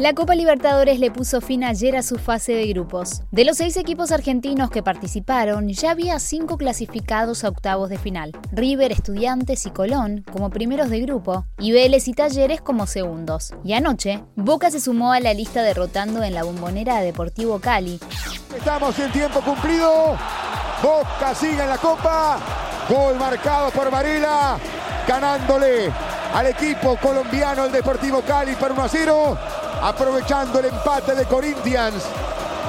La 0.00 0.14
Copa 0.14 0.34
Libertadores 0.34 0.98
le 0.98 1.10
puso 1.10 1.42
fin 1.42 1.62
ayer 1.62 1.94
a 1.94 2.02
su 2.02 2.16
fase 2.16 2.52
de 2.52 2.66
grupos. 2.68 3.20
De 3.32 3.44
los 3.44 3.58
seis 3.58 3.76
equipos 3.76 4.12
argentinos 4.12 4.70
que 4.70 4.82
participaron, 4.82 5.68
ya 5.68 5.90
había 5.90 6.18
cinco 6.18 6.56
clasificados 6.56 7.44
a 7.44 7.50
octavos 7.50 7.90
de 7.90 7.98
final. 7.98 8.32
River, 8.50 8.92
Estudiantes 8.92 9.66
y 9.66 9.70
Colón 9.70 10.24
como 10.32 10.48
primeros 10.48 10.88
de 10.88 11.00
grupo, 11.00 11.44
y 11.58 11.72
Vélez 11.72 12.08
y 12.08 12.14
Talleres 12.14 12.62
como 12.62 12.86
segundos. 12.86 13.52
Y 13.62 13.74
anoche, 13.74 14.24
Boca 14.36 14.70
se 14.70 14.80
sumó 14.80 15.12
a 15.12 15.20
la 15.20 15.34
lista 15.34 15.62
derrotando 15.62 16.22
en 16.22 16.32
la 16.32 16.44
bombonera 16.44 16.96
a 16.96 17.02
Deportivo 17.02 17.58
Cali. 17.58 18.00
Estamos 18.56 18.98
en 18.98 19.12
tiempo 19.12 19.42
cumplido. 19.42 20.16
Boca 20.82 21.34
sigue 21.34 21.62
en 21.62 21.68
la 21.68 21.76
Copa. 21.76 22.38
Gol 22.88 23.16
marcado 23.16 23.70
por 23.70 23.90
Varela, 23.90 24.56
ganándole 25.06 25.92
al 26.32 26.46
equipo 26.46 26.96
colombiano 26.96 27.66
el 27.66 27.72
Deportivo 27.72 28.22
Cali 28.22 28.54
por 28.54 28.72
1 28.72 28.82
a 28.82 28.88
0 28.88 29.38
aprovechando 29.82 30.58
el 30.58 30.66
empate 30.66 31.14
de 31.14 31.24
Corinthians 31.26 32.02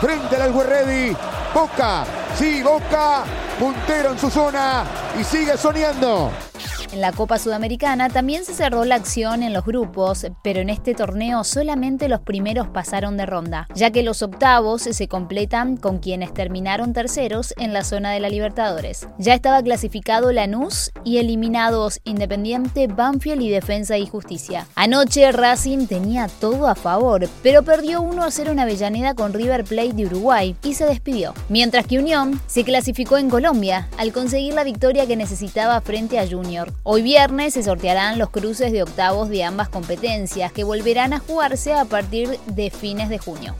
frente 0.00 0.36
al 0.36 0.52
Ready. 0.52 1.16
Boca, 1.54 2.04
sí, 2.36 2.62
Boca, 2.62 3.24
puntero 3.58 4.12
en 4.12 4.18
su 4.18 4.30
zona 4.30 4.84
y 5.18 5.24
sigue 5.24 5.56
soñando. 5.56 6.30
En 6.94 7.00
la 7.00 7.10
Copa 7.10 7.40
Sudamericana 7.40 8.08
también 8.08 8.44
se 8.44 8.54
cerró 8.54 8.84
la 8.84 8.94
acción 8.94 9.42
en 9.42 9.52
los 9.52 9.64
grupos, 9.64 10.28
pero 10.44 10.60
en 10.60 10.70
este 10.70 10.94
torneo 10.94 11.42
solamente 11.42 12.08
los 12.08 12.20
primeros 12.20 12.68
pasaron 12.68 13.16
de 13.16 13.26
ronda, 13.26 13.66
ya 13.74 13.90
que 13.90 14.04
los 14.04 14.22
octavos 14.22 14.82
se 14.82 15.08
completan 15.08 15.76
con 15.76 15.98
quienes 15.98 16.32
terminaron 16.32 16.92
terceros 16.92 17.52
en 17.56 17.72
la 17.72 17.82
zona 17.82 18.12
de 18.12 18.20
la 18.20 18.28
Libertadores. 18.28 19.08
Ya 19.18 19.34
estaba 19.34 19.60
clasificado 19.60 20.30
Lanús 20.30 20.92
y 21.02 21.18
eliminados 21.18 21.98
Independiente, 22.04 22.86
Banfield 22.86 23.42
y 23.42 23.50
Defensa 23.50 23.98
y 23.98 24.06
Justicia. 24.06 24.68
Anoche 24.76 25.32
Racing 25.32 25.88
tenía 25.88 26.28
todo 26.28 26.68
a 26.68 26.76
favor, 26.76 27.28
pero 27.42 27.64
perdió 27.64 28.02
1 28.02 28.22
a 28.22 28.30
0 28.30 28.52
en 28.52 28.60
Avellaneda 28.60 29.14
con 29.16 29.32
River 29.32 29.64
Plate 29.64 29.94
de 29.94 30.06
Uruguay 30.06 30.54
y 30.62 30.74
se 30.74 30.86
despidió. 30.86 31.34
Mientras 31.48 31.88
que 31.88 31.98
Unión 31.98 32.40
se 32.46 32.62
clasificó 32.62 33.18
en 33.18 33.30
Colombia 33.30 33.88
al 33.98 34.12
conseguir 34.12 34.54
la 34.54 34.62
victoria 34.62 35.08
que 35.08 35.16
necesitaba 35.16 35.80
frente 35.80 36.20
a 36.20 36.28
Junior. 36.28 36.72
Hoy 36.86 37.00
viernes 37.00 37.54
se 37.54 37.62
sortearán 37.62 38.18
los 38.18 38.28
cruces 38.28 38.70
de 38.70 38.82
octavos 38.82 39.30
de 39.30 39.42
ambas 39.42 39.70
competencias 39.70 40.52
que 40.52 40.64
volverán 40.64 41.14
a 41.14 41.18
jugarse 41.18 41.72
a 41.72 41.86
partir 41.86 42.38
de 42.44 42.68
fines 42.68 43.08
de 43.08 43.16
junio. 43.16 43.54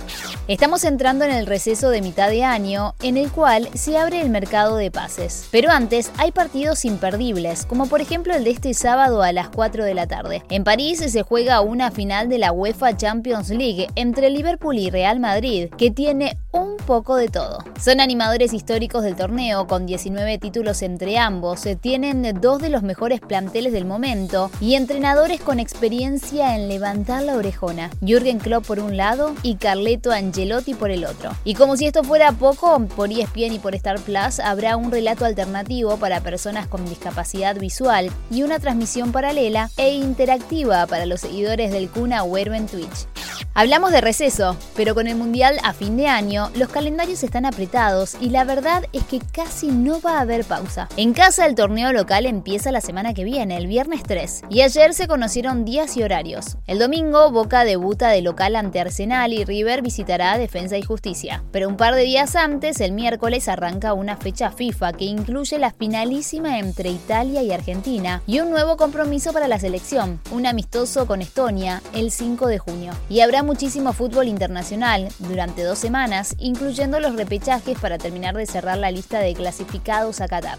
Estamos 0.46 0.84
entrando 0.84 1.24
en 1.24 1.30
el 1.30 1.46
receso 1.46 1.88
de 1.88 2.02
mitad 2.02 2.28
de 2.28 2.44
año 2.44 2.94
en 3.00 3.16
el 3.16 3.32
cual 3.32 3.70
se 3.72 3.96
abre 3.96 4.20
el 4.20 4.28
mercado 4.28 4.76
de 4.76 4.90
pases. 4.90 5.48
Pero 5.50 5.70
antes 5.70 6.12
hay 6.18 6.32
partidos 6.32 6.84
imperdibles, 6.84 7.64
como 7.64 7.86
por 7.86 8.02
ejemplo 8.02 8.34
el 8.34 8.44
de 8.44 8.50
este 8.50 8.74
sábado 8.74 9.22
a 9.22 9.32
las 9.32 9.48
4 9.48 9.86
de 9.86 9.94
la 9.94 10.06
tarde. 10.06 10.42
En 10.50 10.62
París 10.62 10.98
se 10.98 11.22
juega 11.22 11.62
una 11.62 11.90
final 11.90 12.28
de 12.28 12.36
la 12.36 12.52
UEFA 12.52 12.94
Champions 12.94 13.48
League 13.48 13.86
entre 13.94 14.28
Liverpool 14.28 14.76
y 14.76 14.90
Real 14.90 15.18
Madrid, 15.18 15.70
que 15.78 15.90
tiene 15.90 16.36
un 16.52 16.76
poco 16.76 17.16
de 17.16 17.28
todo. 17.28 17.64
Son 17.80 18.00
animadores 18.02 18.52
históricos 18.52 19.02
del 19.02 19.16
torneo 19.16 19.66
con 19.66 19.86
19 19.86 20.36
títulos 20.36 20.82
entre 20.82 21.16
ambos, 21.16 21.66
tienen 21.80 22.38
dos 22.38 22.60
de 22.60 22.68
los 22.68 22.82
mejores 22.82 23.13
planteles 23.20 23.72
del 23.72 23.84
momento 23.84 24.50
y 24.60 24.74
entrenadores 24.74 25.40
con 25.40 25.60
experiencia 25.60 26.54
en 26.56 26.68
levantar 26.68 27.22
la 27.22 27.36
orejona. 27.36 27.90
Jürgen 28.00 28.38
Klopp 28.38 28.66
por 28.66 28.80
un 28.80 28.96
lado 28.96 29.34
y 29.42 29.56
Carleto 29.56 30.12
Angelotti 30.12 30.74
por 30.74 30.90
el 30.90 31.04
otro. 31.04 31.30
Y 31.44 31.54
como 31.54 31.76
si 31.76 31.86
esto 31.86 32.04
fuera 32.04 32.32
poco, 32.32 32.78
por 32.96 33.10
ESPN 33.10 33.54
y 33.54 33.58
por 33.58 33.74
Star 33.74 34.00
Plus 34.00 34.40
habrá 34.40 34.76
un 34.76 34.90
relato 34.90 35.24
alternativo 35.24 35.96
para 35.96 36.20
personas 36.20 36.66
con 36.66 36.84
discapacidad 36.88 37.56
visual 37.56 38.10
y 38.30 38.42
una 38.42 38.58
transmisión 38.58 39.12
paralela 39.12 39.70
e 39.76 39.94
interactiva 39.94 40.86
para 40.86 41.06
los 41.06 41.20
seguidores 41.20 41.72
del 41.72 41.88
Kun 41.88 42.12
Agüero 42.12 42.54
en 42.54 42.66
Twitch. 42.66 43.13
Hablamos 43.56 43.92
de 43.92 44.00
receso, 44.00 44.56
pero 44.74 44.96
con 44.96 45.06
el 45.06 45.14
Mundial 45.14 45.60
a 45.62 45.72
fin 45.72 45.96
de 45.96 46.08
año, 46.08 46.50
los 46.56 46.70
calendarios 46.70 47.22
están 47.22 47.46
apretados 47.46 48.16
y 48.20 48.30
la 48.30 48.42
verdad 48.42 48.84
es 48.92 49.04
que 49.04 49.20
casi 49.20 49.68
no 49.68 50.00
va 50.00 50.18
a 50.18 50.22
haber 50.22 50.44
pausa. 50.44 50.88
En 50.96 51.12
casa 51.12 51.46
el 51.46 51.54
torneo 51.54 51.92
local 51.92 52.26
empieza 52.26 52.72
la 52.72 52.80
semana 52.80 53.14
que 53.14 53.22
viene, 53.22 53.56
el 53.56 53.68
viernes 53.68 54.02
3, 54.02 54.42
y 54.50 54.62
ayer 54.62 54.92
se 54.92 55.06
conocieron 55.06 55.64
días 55.64 55.96
y 55.96 56.02
horarios. 56.02 56.56
El 56.66 56.80
domingo 56.80 57.30
Boca 57.30 57.64
debuta 57.64 58.08
de 58.08 58.22
local 58.22 58.56
ante 58.56 58.80
Arsenal 58.80 59.32
y 59.32 59.44
River 59.44 59.82
visitará 59.82 60.36
Defensa 60.36 60.76
y 60.76 60.82
Justicia. 60.82 61.44
Pero 61.52 61.68
un 61.68 61.76
par 61.76 61.94
de 61.94 62.02
días 62.02 62.34
antes, 62.34 62.80
el 62.80 62.90
miércoles, 62.90 63.46
arranca 63.46 63.92
una 63.92 64.16
fecha 64.16 64.50
FIFA 64.50 64.94
que 64.94 65.04
incluye 65.04 65.60
la 65.60 65.70
finalísima 65.70 66.58
entre 66.58 66.90
Italia 66.90 67.40
y 67.44 67.52
Argentina 67.52 68.20
y 68.26 68.40
un 68.40 68.50
nuevo 68.50 68.76
compromiso 68.76 69.32
para 69.32 69.46
la 69.46 69.60
selección, 69.60 70.20
un 70.32 70.44
amistoso 70.44 71.06
con 71.06 71.22
Estonia 71.22 71.80
el 71.94 72.10
5 72.10 72.48
de 72.48 72.58
junio. 72.58 72.92
Y 73.08 73.20
habrá 73.20 73.43
muchísimo 73.44 73.92
fútbol 73.92 74.28
internacional 74.28 75.08
durante 75.18 75.62
dos 75.62 75.78
semanas, 75.78 76.34
incluyendo 76.38 76.98
los 77.00 77.14
repechajes 77.16 77.78
para 77.78 77.98
terminar 77.98 78.34
de 78.34 78.46
cerrar 78.46 78.78
la 78.78 78.90
lista 78.90 79.20
de 79.20 79.34
clasificados 79.34 80.20
a 80.20 80.28
Qatar. 80.28 80.58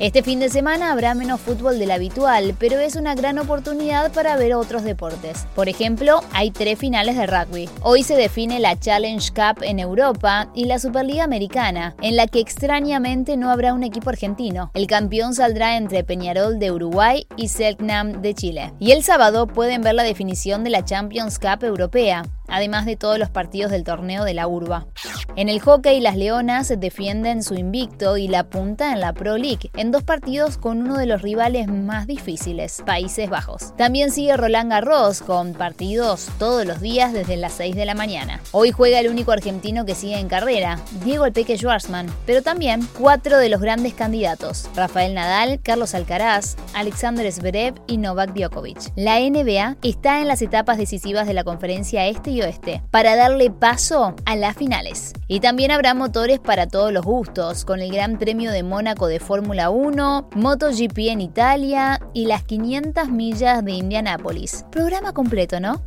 Este 0.00 0.24
fin 0.24 0.40
de 0.40 0.48
semana 0.48 0.90
habrá 0.90 1.14
menos 1.14 1.40
fútbol 1.40 1.78
del 1.78 1.92
habitual, 1.92 2.56
pero 2.58 2.80
es 2.80 2.96
una 2.96 3.14
gran 3.14 3.38
oportunidad 3.38 4.10
para 4.10 4.36
ver 4.36 4.54
otros 4.54 4.82
deportes. 4.82 5.46
Por 5.54 5.68
ejemplo, 5.68 6.22
hay 6.32 6.50
tres 6.50 6.78
finales 6.78 7.16
de 7.16 7.26
rugby. 7.26 7.68
Hoy 7.82 8.02
se 8.02 8.16
define 8.16 8.58
la 8.58 8.76
Challenge 8.76 9.30
Cup 9.30 9.62
en 9.62 9.78
Europa 9.78 10.48
y 10.54 10.64
la 10.64 10.80
Superliga 10.80 11.22
Americana, 11.22 11.94
en 12.02 12.16
la 12.16 12.26
que 12.26 12.40
extrañamente 12.40 13.36
no 13.36 13.50
habrá 13.50 13.74
un 13.74 13.84
equipo 13.84 14.10
argentino. 14.10 14.72
El 14.74 14.88
campeón 14.88 15.34
saldrá 15.34 15.76
entre 15.76 16.02
Peñarol 16.02 16.58
de 16.58 16.72
Uruguay 16.72 17.26
y 17.36 17.48
Selknam 17.48 18.22
de 18.22 18.34
Chile. 18.34 18.72
Y 18.80 18.90
el 18.90 19.04
sábado 19.04 19.46
pueden 19.46 19.82
ver 19.82 19.94
la 19.94 20.02
definición 20.02 20.64
de 20.64 20.70
la 20.70 20.84
Champions 20.84 21.38
Cup 21.38 21.62
europea 21.62 22.21
дня. 22.22 22.41
Además 22.48 22.86
de 22.86 22.96
todos 22.96 23.18
los 23.18 23.30
partidos 23.30 23.70
del 23.70 23.84
torneo 23.84 24.24
de 24.24 24.34
la 24.34 24.46
urba. 24.46 24.86
En 25.34 25.48
el 25.48 25.60
hockey, 25.60 26.00
las 26.00 26.16
Leonas 26.16 26.72
defienden 26.78 27.42
su 27.42 27.54
invicto 27.54 28.16
y 28.18 28.28
la 28.28 28.44
punta 28.44 28.92
en 28.92 29.00
la 29.00 29.12
Pro 29.14 29.38
League, 29.38 29.70
en 29.76 29.90
dos 29.90 30.02
partidos 30.02 30.58
con 30.58 30.82
uno 30.82 30.98
de 30.98 31.06
los 31.06 31.22
rivales 31.22 31.68
más 31.68 32.06
difíciles, 32.06 32.82
Países 32.84 33.30
Bajos. 33.30 33.74
También 33.76 34.10
sigue 34.10 34.36
Roland 34.36 34.70
Garros, 34.70 35.22
con 35.22 35.54
partidos 35.54 36.28
todos 36.38 36.66
los 36.66 36.80
días 36.80 37.12
desde 37.12 37.36
las 37.36 37.54
6 37.54 37.76
de 37.76 37.86
la 37.86 37.94
mañana. 37.94 38.40
Hoy 38.50 38.72
juega 38.72 39.00
el 39.00 39.08
único 39.08 39.32
argentino 39.32 39.86
que 39.86 39.94
sigue 39.94 40.18
en 40.18 40.28
carrera, 40.28 40.78
Diego 41.04 41.24
El 41.24 41.32
Peque 41.32 41.56
Schwarzman, 41.56 42.12
pero 42.26 42.42
también 42.42 42.86
cuatro 42.98 43.38
de 43.38 43.48
los 43.48 43.60
grandes 43.60 43.94
candidatos, 43.94 44.68
Rafael 44.74 45.14
Nadal, 45.14 45.60
Carlos 45.62 45.94
Alcaraz, 45.94 46.56
Alexander 46.74 47.30
Zverev 47.32 47.74
y 47.86 47.96
Novak 47.96 48.34
Djokovic. 48.34 48.92
La 48.96 49.20
NBA 49.20 49.76
está 49.82 50.20
en 50.20 50.28
las 50.28 50.42
etapas 50.42 50.76
decisivas 50.76 51.26
de 51.26 51.34
la 51.34 51.44
conferencia 51.44 52.06
este 52.06 52.31
y 52.32 52.42
oeste, 52.42 52.82
para 52.90 53.16
darle 53.16 53.50
paso 53.50 54.14
a 54.24 54.36
las 54.36 54.56
finales. 54.56 55.12
Y 55.28 55.40
también 55.40 55.70
habrá 55.70 55.94
motores 55.94 56.40
para 56.40 56.66
todos 56.66 56.92
los 56.92 57.04
gustos, 57.04 57.64
con 57.64 57.80
el 57.80 57.92
Gran 57.92 58.18
Premio 58.18 58.50
de 58.50 58.62
Mónaco 58.62 59.06
de 59.06 59.20
Fórmula 59.20 59.70
1, 59.70 60.30
MotoGP 60.34 60.98
en 60.98 61.20
Italia 61.20 62.00
y 62.12 62.26
las 62.26 62.42
500 62.44 63.08
millas 63.10 63.64
de 63.64 63.72
Indianápolis. 63.72 64.64
Programa 64.70 65.12
completo, 65.12 65.60
¿no? 65.60 65.82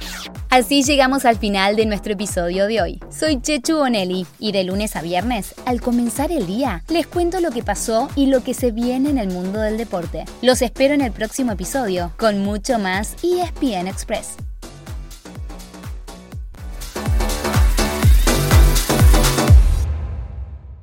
Así 0.49 0.83
llegamos 0.83 1.25
al 1.25 1.37
final 1.37 1.75
de 1.75 1.85
nuestro 1.85 2.13
episodio 2.13 2.67
de 2.67 2.81
hoy. 2.81 2.99
Soy 3.09 3.41
Chechu 3.41 3.77
Bonelli 3.77 4.25
y 4.39 4.51
de 4.51 4.63
lunes 4.63 4.95
a 4.95 5.01
viernes, 5.01 5.53
al 5.65 5.81
comenzar 5.81 6.31
el 6.31 6.47
día, 6.47 6.83
les 6.87 7.07
cuento 7.07 7.41
lo 7.41 7.51
que 7.51 7.63
pasó 7.63 8.07
y 8.15 8.27
lo 8.27 8.43
que 8.43 8.53
se 8.53 8.71
viene 8.71 9.09
en 9.09 9.17
el 9.17 9.29
mundo 9.29 9.59
del 9.59 9.77
deporte. 9.77 10.25
Los 10.41 10.61
espero 10.61 10.93
en 10.93 11.01
el 11.01 11.11
próximo 11.11 11.51
episodio 11.51 12.11
con 12.17 12.39
mucho 12.39 12.79
más 12.79 13.15
ESPN 13.23 13.87
Express. 13.87 14.37